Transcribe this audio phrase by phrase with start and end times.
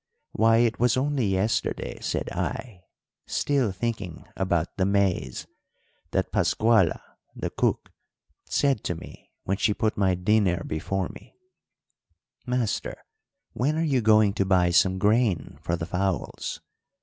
[0.31, 2.85] Why, it was only yesterday, said I,
[3.27, 5.45] still thinking about the maize,
[6.09, 6.99] that Pascuala,
[7.35, 7.91] the cook,
[8.49, 11.35] said to me when she put my dinner before me,
[12.47, 12.95] 'Master,
[13.53, 16.61] when are you going to buy some grain for the fowls?